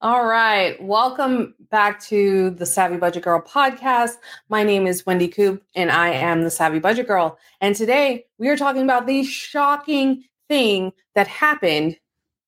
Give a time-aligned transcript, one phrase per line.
[0.00, 0.80] All right.
[0.80, 4.18] Welcome back to the Savvy Budget Girl podcast.
[4.48, 7.36] My name is Wendy Coop and I am the Savvy Budget Girl.
[7.60, 11.98] And today we are talking about the shocking thing that happened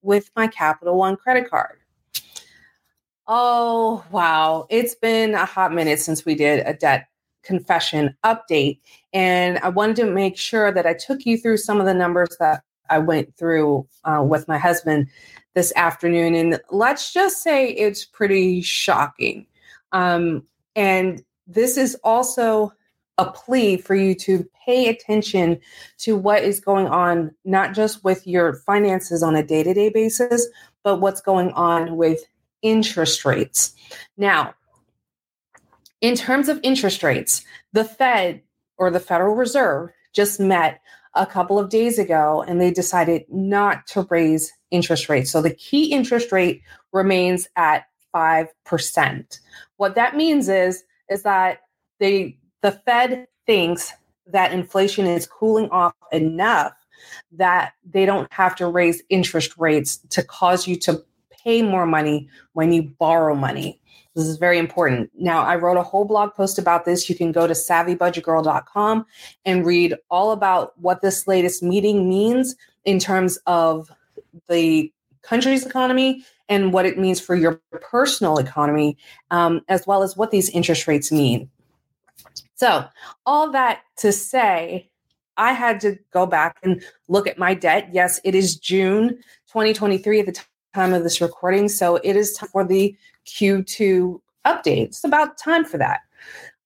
[0.01, 1.81] with my Capital One credit card.
[3.27, 4.69] Oh, wow.
[4.71, 7.09] It's been a hot minute since we did a debt
[7.43, 8.79] confession update.
[9.13, 12.37] And I wanted to make sure that I took you through some of the numbers
[12.39, 15.09] that I went through uh, with my husband
[15.55, 16.35] this afternoon.
[16.35, 19.47] And let's just say it's pretty shocking.
[19.93, 20.45] Um,
[20.77, 22.73] and this is also
[23.19, 25.61] a plea for you to pay attention
[25.99, 29.91] to what is going on, not just with your finances on a day to day
[29.91, 30.49] basis,
[30.83, 32.21] but what's going on with
[32.63, 33.75] interest rates.
[34.17, 34.55] Now,
[36.01, 38.43] in terms of interest rates, the Fed
[38.79, 40.81] or the Federal Reserve just met
[41.15, 45.31] a couple of days ago and they decided not to raise interest rates.
[45.31, 49.41] So the key interest rate remains at 5%.
[49.77, 51.63] What that means is is that
[51.99, 53.93] they the Fed thinks
[54.27, 56.75] that inflation is cooling off enough
[57.33, 61.03] that they don't have to raise interest rates to cause you to
[61.43, 63.81] pay more money when you borrow money.
[64.15, 65.11] This is very important.
[65.15, 67.09] Now, I wrote a whole blog post about this.
[67.09, 69.07] You can go to savvybudgetgirl.com
[69.45, 73.91] and read all about what this latest meeting means in terms of
[74.49, 74.93] the
[75.23, 78.97] country's economy and what it means for your personal economy,
[79.31, 81.49] um, as well as what these interest rates mean.
[82.57, 82.85] So,
[83.25, 84.91] all that to say,
[85.37, 87.89] I had to go back and look at my debt.
[87.93, 89.11] Yes, it is June
[89.49, 90.41] 2023 at the
[90.75, 91.69] time of this recording.
[91.69, 92.95] So, it is time for the
[93.27, 94.87] Q2 update.
[94.87, 96.01] It's about time for that.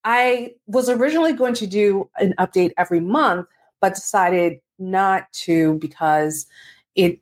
[0.03, 3.47] I was originally going to do an update every month,
[3.81, 6.45] but decided not to because
[6.95, 7.19] it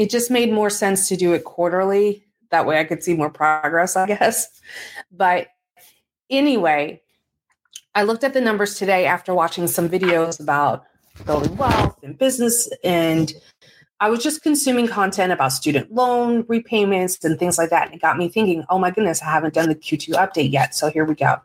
[0.00, 2.24] it just made more sense to do it quarterly.
[2.48, 4.48] That way I could see more progress, I guess.
[5.12, 5.48] But
[6.30, 7.02] anyway,
[7.94, 10.84] I looked at the numbers today after watching some videos about
[11.26, 12.70] building wealth and business.
[12.82, 13.30] And
[14.00, 17.84] I was just consuming content about student loan repayments and things like that.
[17.88, 20.74] And it got me thinking, oh my goodness, I haven't done the Q2 update yet.
[20.74, 21.42] So here we go.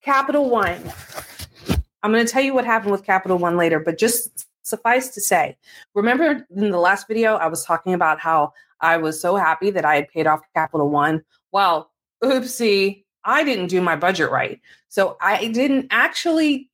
[0.00, 0.92] Capital One.
[2.04, 5.20] I'm going to tell you what happened with Capital One later, but just suffice to
[5.20, 5.56] say,
[5.94, 9.84] remember in the last video, I was talking about how I was so happy that
[9.84, 11.22] I had paid off Capital One.
[11.52, 11.90] Well,
[12.22, 14.60] oopsie, I didn't do my budget right.
[14.88, 16.70] So I didn't actually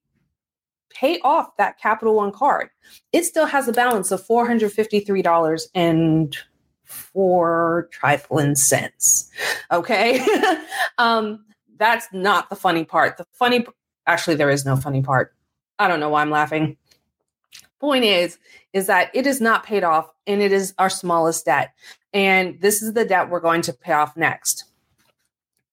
[0.91, 2.71] pay off that Capital One card.
[3.13, 6.37] It still has a balance of $453 and
[6.85, 9.31] four trifling cents.
[9.73, 10.25] Okay.
[10.99, 11.45] um,
[11.79, 13.17] that's not the funny part.
[13.17, 13.67] The funny,
[14.07, 15.35] actually, there is no funny part.
[15.79, 16.77] I don't know why I'm laughing
[17.81, 18.39] point is
[18.73, 21.73] is that it is not paid off and it is our smallest debt.
[22.13, 24.65] And this is the debt we're going to pay off next.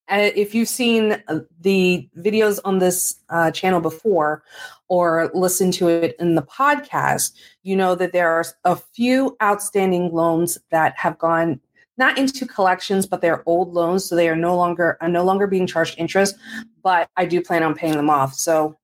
[0.09, 4.43] Uh, if you've seen uh, the videos on this uh, channel before
[4.89, 7.31] or listened to it in the podcast
[7.63, 11.57] you know that there are a few outstanding loans that have gone
[11.95, 15.47] not into collections but they're old loans so they are no longer are no longer
[15.47, 16.35] being charged interest
[16.83, 18.33] but i do plan on paying them off.
[18.33, 18.77] So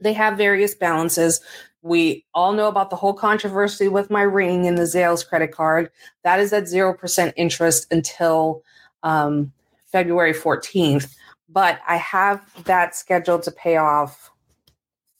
[0.00, 1.40] they have various balances
[1.82, 5.90] we all know about the whole controversy with my ring and the Zales credit card.
[6.24, 8.62] That is at 0% interest until
[9.02, 9.52] um,
[9.86, 11.14] February 14th.
[11.48, 14.30] But I have that scheduled to pay off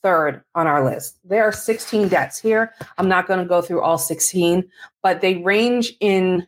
[0.03, 1.19] third on our list.
[1.25, 2.73] There are 16 debts here.
[2.99, 4.69] I'm not going to go through all 16,
[5.03, 6.47] but they range in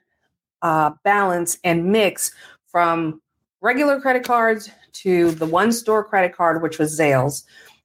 [0.62, 2.32] uh, balance and mix
[2.66, 3.20] from
[3.60, 7.44] regular credit cards to the one store credit card, which was Zales,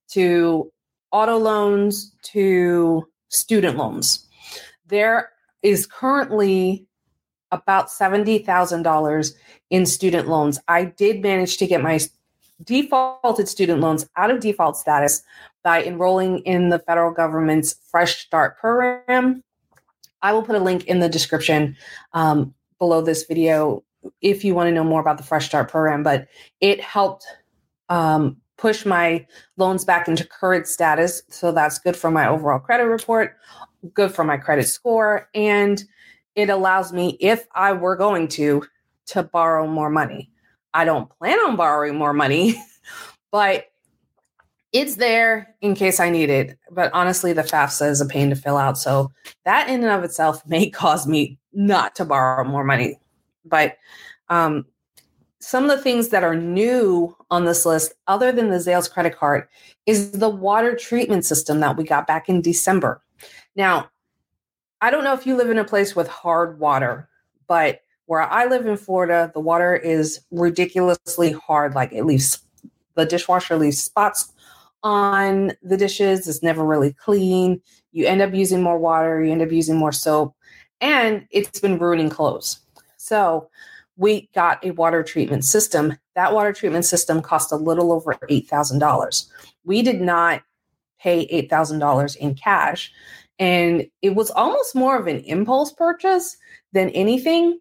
[0.10, 0.72] to
[1.16, 4.28] auto loans to student loans.
[4.88, 5.30] There
[5.64, 6.86] is currently
[7.52, 9.34] about $70,000
[9.70, 10.60] in student loans.
[10.68, 12.02] I did manage to get my
[12.66, 15.24] defaulted student loans out of default status
[15.64, 19.42] by enrolling in the federal government's Fresh Start program.
[20.22, 21.78] I will put a link in the description
[22.12, 23.86] um, below this video
[24.20, 26.28] if you want to know more about the Fresh Start program, but
[26.60, 27.26] it helped
[27.88, 29.26] um, push my
[29.58, 31.24] loans back into current status.
[31.30, 33.38] So that's good for my overall credit report,
[33.94, 35.30] good for my credit score.
[35.34, 35.84] And
[36.36, 38.66] it allows me, if I were going to,
[39.08, 40.32] to borrow more money.
[40.74, 42.62] I don't plan on borrowing more money,
[43.32, 43.68] but
[44.74, 46.58] it's there in case I need it.
[46.70, 48.78] But honestly, the FAFSA is a pain to fill out.
[48.78, 49.12] So
[49.46, 53.00] that in and of itself may cause me not to borrow more money.
[53.46, 53.78] But
[54.28, 54.66] um,
[55.46, 59.16] some of the things that are new on this list, other than the Zales credit
[59.16, 59.48] card,
[59.86, 63.04] is the water treatment system that we got back in December.
[63.56, 63.92] Now,
[64.82, 67.08] I don't know if you live in a place with hard water,
[67.46, 71.76] but where I live in Florida, the water is ridiculously hard.
[71.76, 72.42] Like it leaves
[72.96, 74.34] the dishwasher leaves spots
[74.82, 76.28] on the dishes.
[76.28, 77.62] It's never really clean.
[77.92, 79.24] You end up using more water.
[79.24, 80.36] You end up using more soap,
[80.82, 82.62] and it's been ruining clothes.
[82.98, 83.48] So
[83.98, 85.98] we got a water treatment system.
[86.16, 89.28] That water treatment system cost a little over $8,000.
[89.64, 90.44] We did not
[91.00, 92.92] pay $8,000 in cash.
[93.40, 96.38] And it was almost more of an impulse purchase
[96.74, 97.60] than anything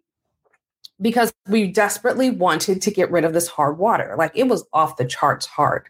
[1.01, 4.15] because we desperately wanted to get rid of this hard water.
[4.17, 5.87] Like it was off the charts hard.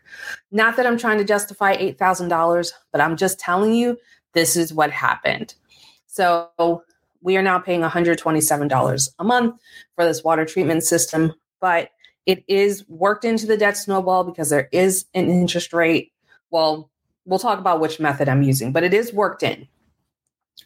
[0.51, 3.97] Not that I'm trying to justify $8,000, but I'm just telling you
[4.33, 5.53] this is what happened.
[6.07, 6.83] So
[7.21, 9.61] we are now paying $127 a month
[9.95, 11.89] for this water treatment system, but
[12.25, 16.11] it is worked into the debt snowball because there is an interest rate.
[16.49, 16.89] Well,
[17.25, 19.67] we'll talk about which method I'm using, but it is worked in.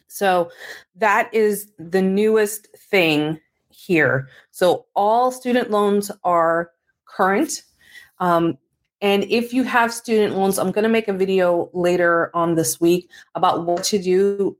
[0.06, 0.50] So
[0.96, 4.28] that is the newest thing here.
[4.50, 6.72] So all student loans are
[7.04, 7.62] current.
[8.18, 8.58] Um,
[9.00, 12.80] and if you have student loans, I'm going to make a video later on this
[12.80, 14.58] week about what to do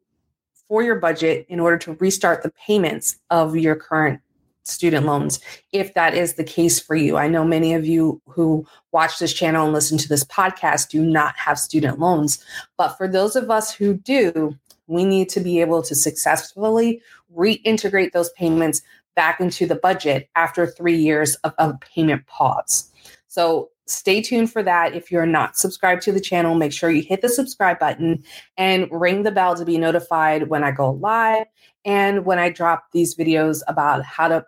[0.70, 4.20] for your budget in order to restart the payments of your current
[4.62, 5.10] student mm-hmm.
[5.10, 5.40] loans
[5.72, 7.16] if that is the case for you.
[7.16, 11.04] I know many of you who watch this channel and listen to this podcast do
[11.04, 12.42] not have student loans,
[12.78, 14.56] but for those of us who do,
[14.86, 17.02] we need to be able to successfully
[17.36, 18.80] reintegrate those payments
[19.16, 22.92] back into the budget after three years of, of payment pause.
[23.26, 24.94] So stay tuned for that.
[24.94, 28.22] If you're not subscribed to the channel, make sure you hit the subscribe button
[28.56, 31.46] and ring the bell to be notified when I go live
[31.84, 34.44] and when I drop these videos about how to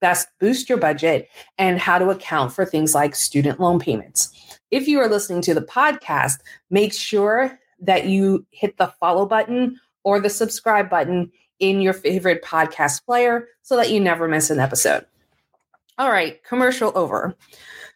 [0.00, 1.28] best boost your budget
[1.58, 4.58] and how to account for things like student loan payments.
[4.70, 6.38] If you are listening to the podcast,
[6.70, 12.42] make sure that you hit the follow button or the subscribe button in your favorite
[12.42, 15.04] podcast player so that you never miss an episode.
[15.98, 17.36] All right, commercial over.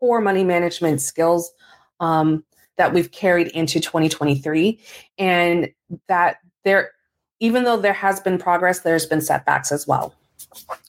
[0.00, 1.52] poor money management skills
[2.00, 2.44] um,
[2.76, 4.80] that we've carried into 2023,
[5.18, 5.68] and
[6.08, 6.92] that there,
[7.40, 10.14] even though there has been progress, there's been setbacks as well.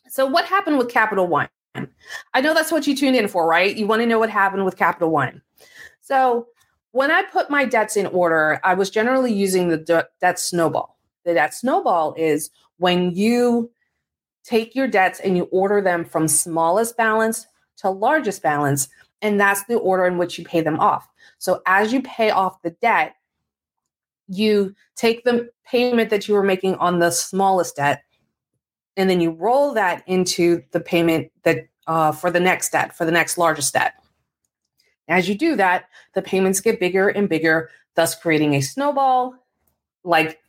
[0.09, 1.49] So, what happened with Capital One?
[2.33, 3.75] I know that's what you tuned in for, right?
[3.75, 5.41] You want to know what happened with Capital One.
[6.01, 6.47] So,
[6.93, 10.97] when I put my debts in order, I was generally using the de- debt snowball.
[11.25, 13.71] The debt snowball is when you
[14.43, 17.47] take your debts and you order them from smallest balance
[17.77, 18.87] to largest balance,
[19.23, 21.07] and that's the order in which you pay them off.
[21.39, 23.15] So, as you pay off the debt,
[24.27, 28.03] you take the payment that you were making on the smallest debt
[28.95, 33.05] and then you roll that into the payment that uh, for the next debt for
[33.05, 33.95] the next largest debt
[35.07, 39.35] as you do that the payments get bigger and bigger thus creating a snowball
[40.03, 40.39] like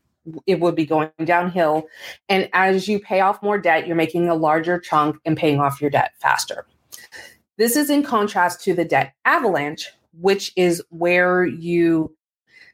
[0.46, 1.86] it would be going downhill
[2.28, 5.80] and as you pay off more debt you're making a larger chunk and paying off
[5.80, 6.66] your debt faster
[7.56, 12.14] this is in contrast to the debt avalanche which is where you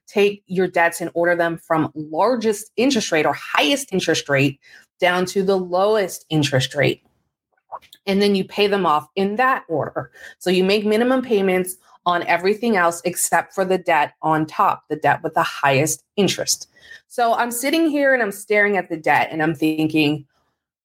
[0.07, 4.59] take your debts and order them from largest interest rate or highest interest rate
[4.99, 7.03] down to the lowest interest rate.
[8.07, 10.11] And then you pay them off in that order.
[10.39, 14.97] So you make minimum payments on everything else except for the debt on top, the
[14.97, 16.69] debt with the highest interest.
[17.09, 20.27] So I'm sitting here and I'm staring at the debt and I'm thinking,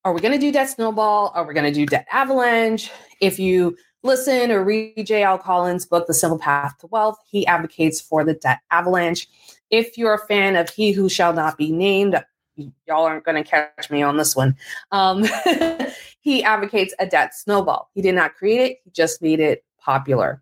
[0.04, 1.32] are we going to do debt snowball?
[1.34, 2.92] Are we going to do debt avalanche?
[3.22, 5.40] If you listen or read J.L.
[5.40, 9.28] Collins' book, The Simple Path to Wealth, he advocates for the debt avalanche.
[9.72, 12.24] If you're a fan of He Who Shall Not Be Named,
[12.56, 14.56] y'all aren't going to catch me on this one.
[14.92, 15.26] Um,
[16.26, 17.92] he advocates a debt snowball.
[17.94, 20.42] He did not create it, he just made it popular.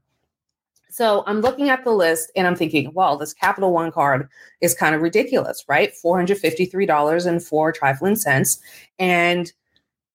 [0.90, 4.30] So I'm looking at the list and I'm thinking, well, this Capital One card
[4.62, 5.92] is kind of ridiculous, right?
[6.02, 8.60] $453 and four trifling cents.
[8.98, 9.52] And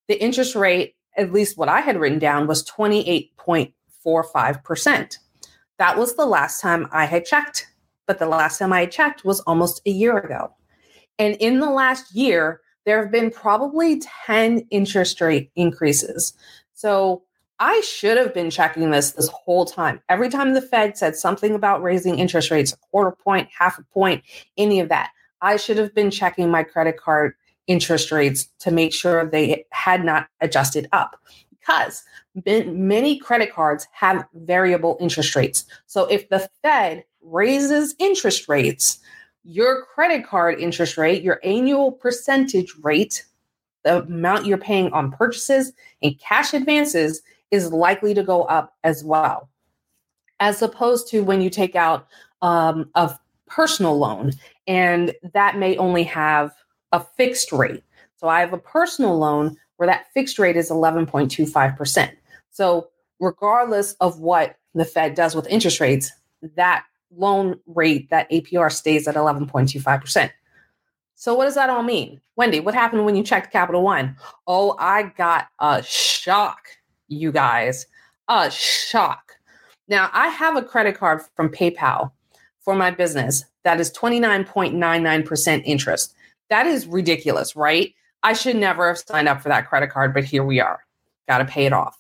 [0.07, 5.19] the interest rate, at least what I had written down, was 28.45%.
[5.79, 7.67] That was the last time I had checked.
[8.07, 10.55] But the last time I checked was almost a year ago.
[11.19, 16.33] And in the last year, there have been probably 10 interest rate increases.
[16.73, 17.23] So
[17.59, 20.01] I should have been checking this this whole time.
[20.09, 23.83] Every time the Fed said something about raising interest rates, a quarter point, half a
[23.93, 24.23] point,
[24.57, 25.11] any of that,
[25.43, 27.35] I should have been checking my credit card
[27.67, 32.03] interest rates to make sure they had not adjusted up because
[32.47, 35.67] many credit cards have variable interest rates.
[35.85, 38.99] So if the Fed raises interest rates,
[39.49, 43.25] your credit card interest rate, your annual percentage rate,
[43.83, 49.03] the amount you're paying on purchases and cash advances is likely to go up as
[49.03, 49.49] well.
[50.39, 52.09] As opposed to when you take out
[52.43, 54.33] um, a personal loan,
[54.67, 56.53] and that may only have
[56.93, 57.83] a fixed rate.
[58.17, 62.11] So I have a personal loan where that fixed rate is 11.25%.
[62.51, 62.89] So,
[63.19, 66.13] regardless of what the Fed does with interest rates,
[66.55, 66.85] that
[67.15, 70.31] loan rate, that APR stays at 11.25%.
[71.15, 72.21] So, what does that all mean?
[72.37, 74.17] Wendy, what happened when you checked Capital One?
[74.47, 76.61] Oh, I got a shock,
[77.09, 77.87] you guys.
[78.29, 79.33] A shock.
[79.89, 82.13] Now, I have a credit card from PayPal
[82.61, 86.15] for my business that is 29.99% interest.
[86.51, 87.95] That is ridiculous, right?
[88.23, 90.85] I should never have signed up for that credit card, but here we are.
[91.27, 91.99] Got to pay it off.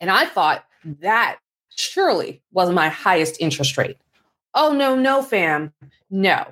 [0.00, 0.64] And I thought
[1.00, 1.38] that
[1.76, 3.98] surely was my highest interest rate.
[4.54, 5.72] Oh, no, no, fam.
[6.10, 6.46] No.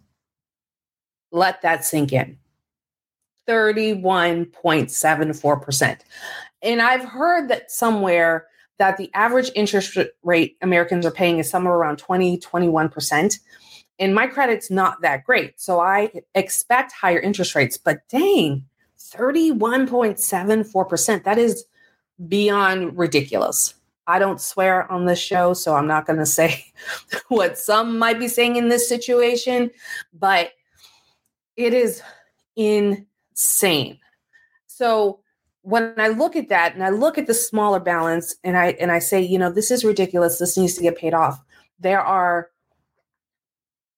[1.31, 2.37] Let that sink in.
[3.49, 5.99] 31.74%.
[6.63, 8.47] And I've heard that somewhere
[8.83, 13.39] that the average interest rate Americans are paying is somewhere around 20, 21%.
[14.01, 15.61] And my credit's not that great.
[15.61, 18.65] So I expect higher interest rates, but dang,
[18.99, 21.23] 31.74%.
[21.23, 21.65] That is
[22.27, 23.75] beyond ridiculous.
[24.09, 26.65] I don't swear on this show, so I'm not going to say
[27.29, 29.71] what some might be saying in this situation,
[30.13, 30.51] but
[31.55, 32.03] it is
[32.57, 34.01] insane.
[34.67, 35.22] So
[35.63, 38.93] when I look at that and I look at the smaller balance and I and
[38.93, 40.39] I say, you know, this is ridiculous.
[40.39, 41.43] This needs to get paid off.
[41.79, 42.51] There are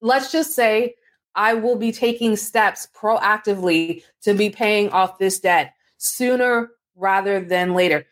[0.01, 0.95] let's just say
[1.33, 7.73] I will be taking steps proactively to be paying off this debt sooner rather than
[7.73, 8.05] later.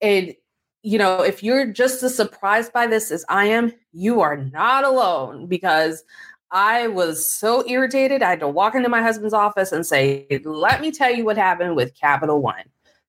[0.00, 0.34] And
[0.82, 4.84] you know, if you're just as surprised by this as I am, you are not
[4.84, 6.02] alone because
[6.50, 8.22] I was so irritated.
[8.22, 11.38] I had to walk into my husband's office and say, Let me tell you what
[11.38, 12.64] happened with Capital One.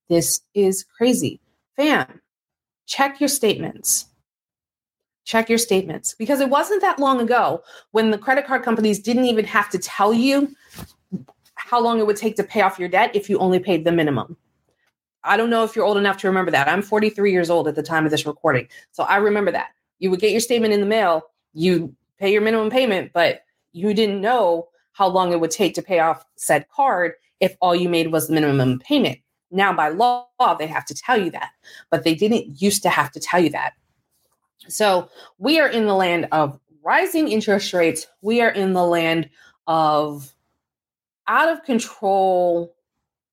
[0.10, 1.40] This is crazy.
[1.76, 2.22] Fam,
[2.86, 4.08] check your statements.
[5.26, 9.26] Check your statements because it wasn't that long ago when the credit card companies didn't
[9.26, 10.54] even have to tell you
[11.56, 13.92] how long it would take to pay off your debt if you only paid the
[13.92, 14.36] minimum.
[15.24, 16.68] I don't know if you're old enough to remember that.
[16.68, 18.68] I'm 43 years old at the time of this recording.
[18.92, 19.70] So I remember that.
[20.00, 23.94] You would get your statement in the mail, you pay your minimum payment, but you
[23.94, 27.88] didn't know how long it would take to pay off said card if all you
[27.88, 29.20] made was the minimum payment.
[29.54, 31.52] Now, by law, they have to tell you that,
[31.90, 33.74] but they didn't used to have to tell you that.
[34.68, 38.08] So we are in the land of rising interest rates.
[38.22, 39.30] We are in the land
[39.68, 40.34] of
[41.28, 42.76] out of control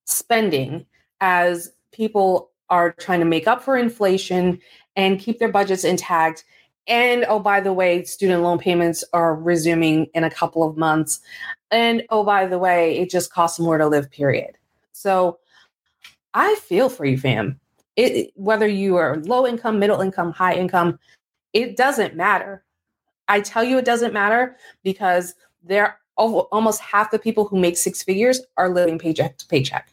[0.04, 0.86] spending
[1.20, 4.60] as people are trying to make up for inflation
[4.96, 6.44] and keep their budgets intact
[6.90, 11.20] and oh, by the way, student loan payments are resuming in a couple of months.
[11.70, 14.58] And oh, by the way, it just costs more to live, period.
[14.92, 15.38] So
[16.34, 17.60] I feel for you, fam.
[17.96, 20.98] It, whether you are low income, middle income, high income,
[21.52, 22.64] it doesn't matter.
[23.28, 28.02] I tell you, it doesn't matter because there almost half the people who make six
[28.02, 29.90] figures are living paycheck to paycheck.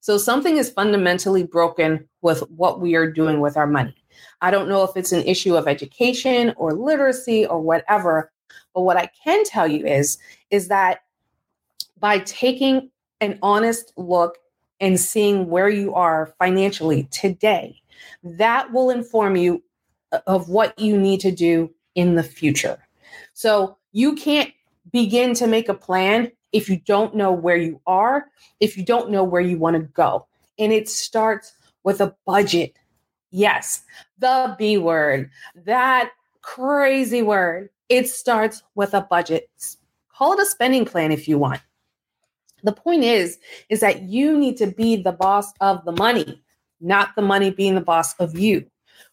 [0.00, 3.94] So something is fundamentally broken with what we are doing with our money.
[4.40, 8.32] I don't know if it's an issue of education or literacy or whatever,
[8.74, 10.18] but what I can tell you is
[10.50, 11.02] is that
[11.98, 12.90] by taking
[13.20, 14.38] an honest look
[14.80, 17.80] and seeing where you are financially today,
[18.22, 19.62] that will inform you
[20.12, 22.78] uh, of what you need to do in the future.
[23.34, 24.52] So you can't
[24.92, 28.26] begin to make a plan if you don't know where you are,
[28.60, 30.26] if you don't know where you want to go.
[30.58, 31.52] And it starts
[31.84, 32.76] with a budget.
[33.30, 33.82] Yes,
[34.18, 35.30] the B word,
[35.66, 37.68] that crazy word.
[37.88, 39.50] It starts with a budget.
[40.14, 41.60] Call it a spending plan if you want.
[42.62, 43.38] The point is
[43.68, 46.42] is that you need to be the boss of the money,
[46.80, 48.66] not the money being the boss of you,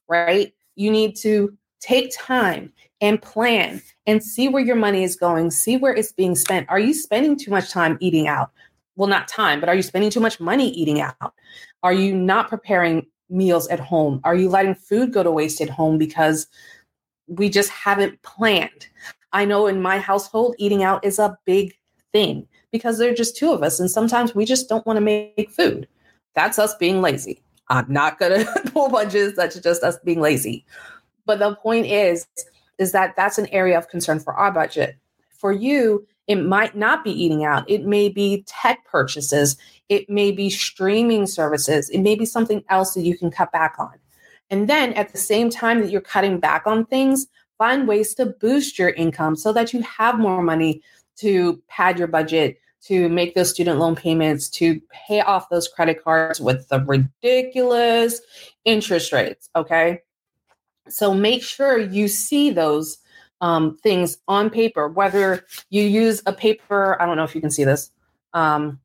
[0.07, 0.53] right?
[0.75, 5.77] You need to take time and plan and see where your money is going, see
[5.77, 6.67] where it's being spent.
[6.69, 8.51] Are you spending too much time eating out?
[8.95, 11.33] Well, not time, but are you spending too much money eating out?
[11.83, 14.21] Are you not preparing meals at home?
[14.23, 16.47] Are you letting food go to waste at home because
[17.27, 18.87] we just haven't planned?
[19.33, 21.75] I know in my household, eating out is a big
[22.13, 23.79] thing because there are just two of us.
[23.79, 25.87] And sometimes we just don't want to make food.
[26.33, 27.41] That's us being lazy.
[27.69, 29.33] I'm not going to pull punches.
[29.37, 30.65] That's just us being lazy.
[31.25, 32.27] But the point is,
[32.77, 34.97] is that that's an area of concern for our budget.
[35.29, 37.63] For you, it might not be eating out.
[37.69, 39.55] It may be tech purchases.
[39.87, 41.89] It may be streaming services.
[41.89, 43.93] It may be something else that you can cut back on.
[44.49, 47.27] And then at the same time that you're cutting back on things,
[47.57, 50.81] find ways to boost your income so that you have more money
[51.17, 56.03] to pad your budget, to make those student loan payments, to pay off those credit
[56.03, 58.21] cards with the ridiculous
[58.63, 59.49] interest rates.
[59.55, 60.01] Okay.
[60.87, 62.99] So make sure you see those
[63.41, 67.51] um, things on paper, whether you use a paper, I don't know if you can
[67.51, 67.91] see this,
[68.33, 68.79] um,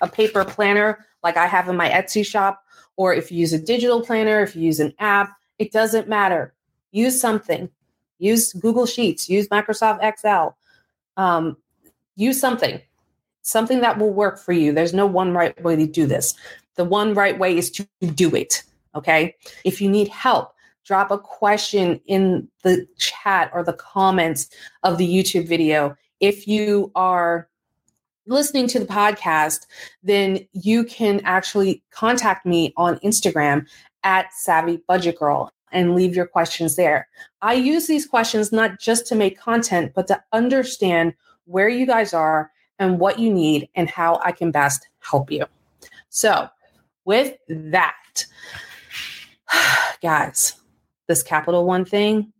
[0.00, 2.64] a paper planner like I have in my Etsy shop,
[2.96, 6.54] or if you use a digital planner, if you use an app, it doesn't matter.
[6.90, 7.70] Use something.
[8.18, 10.56] Use Google Sheets, use Microsoft Excel,
[11.16, 11.56] um,
[12.14, 12.80] use something,
[13.42, 14.72] something that will work for you.
[14.72, 16.34] There's no one right way to do this.
[16.76, 18.62] The one right way is to do it.
[18.94, 19.34] Okay.
[19.64, 24.48] If you need help, drop a question in the chat or the comments
[24.82, 25.96] of the YouTube video.
[26.20, 27.48] If you are
[28.26, 29.66] listening to the podcast,
[30.02, 33.66] then you can actually contact me on Instagram
[34.04, 37.08] at Savvy Budget Girl and leave your questions there.
[37.40, 41.14] I use these questions not just to make content, but to understand
[41.46, 45.46] where you guys are and what you need and how I can best help you.
[46.08, 46.48] So,
[47.04, 48.26] with that,
[50.02, 50.54] guys,
[51.08, 52.32] this Capital One thing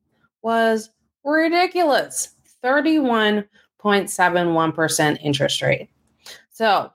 [0.42, 0.90] was
[1.24, 2.30] ridiculous
[2.64, 5.88] 31.71% interest rate.
[6.50, 6.90] So,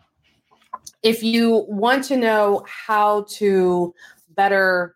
[1.03, 3.93] if you want to know how to
[4.35, 4.95] better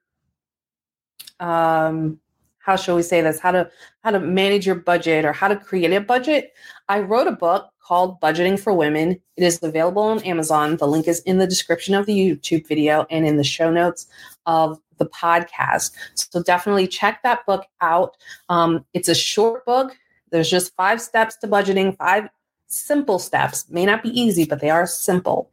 [1.39, 2.19] um,
[2.63, 3.39] how shall we say this?
[3.39, 3.69] How to
[4.03, 6.53] how to manage your budget or how to create a budget.
[6.89, 9.19] I wrote a book called budgeting for women.
[9.35, 10.77] It is available on amazon.
[10.77, 14.07] The link is in the description of the youtube video and in the show notes
[14.45, 15.91] of the podcast.
[16.13, 18.17] So definitely check that book out.
[18.49, 19.97] Um, it's a short book.
[20.29, 22.29] There's just five steps to budgeting five
[22.71, 23.69] simple steps.
[23.69, 25.51] May not be easy but they are simple.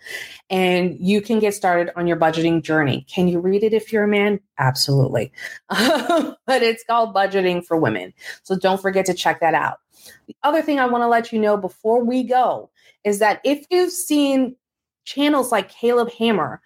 [0.51, 3.07] And you can get started on your budgeting journey.
[3.09, 4.41] Can you read it if you're a man?
[4.59, 5.33] Absolutely.
[6.47, 8.15] But it's called budgeting for women.
[8.43, 9.81] So don't forget to check that out.
[10.27, 12.71] The other thing i want to let you know before we go
[13.05, 14.57] is that if you've seen
[15.05, 16.63] channels like caleb hammer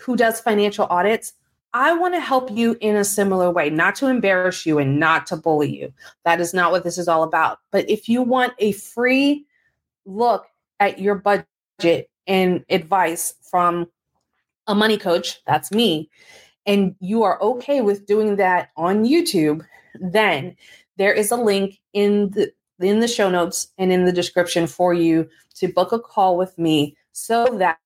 [0.00, 1.34] who does financial audits
[1.74, 5.26] I want to help you in a similar way, not to embarrass you and not
[5.28, 5.92] to bully you.
[6.24, 7.60] That is not what this is all about.
[7.70, 9.46] But if you want a free
[10.04, 10.46] look
[10.80, 13.86] at your budget and advice from
[14.66, 16.08] a money coach, that's me,
[16.66, 19.64] and you are okay with doing that on YouTube,
[20.00, 20.56] then
[20.96, 24.92] there is a link in the in the show notes and in the description for
[24.92, 27.78] you to book a call with me so that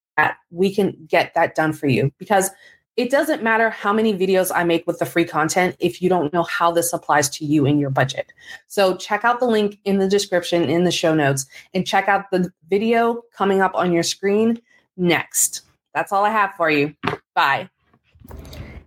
[0.50, 2.10] we can get that done for you.
[2.18, 2.50] Because
[2.96, 6.32] it doesn't matter how many videos I make with the free content if you don't
[6.32, 8.32] know how this applies to you in your budget.
[8.68, 12.30] So check out the link in the description in the show notes and check out
[12.30, 14.60] the video coming up on your screen
[14.96, 15.62] next.
[15.94, 16.94] That's all I have for you.
[17.34, 17.68] Bye.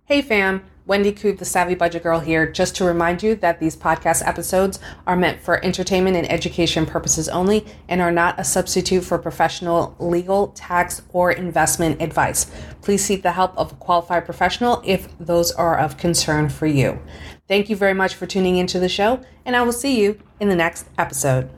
[0.04, 0.69] Hey fam.
[0.90, 4.80] Wendy Coop, the Savvy Budget Girl here, just to remind you that these podcast episodes
[5.06, 9.94] are meant for entertainment and education purposes only and are not a substitute for professional
[10.00, 12.50] legal, tax, or investment advice.
[12.82, 16.98] Please seek the help of a qualified professional if those are of concern for you.
[17.46, 20.48] Thank you very much for tuning into the show, and I will see you in
[20.48, 21.48] the next episode.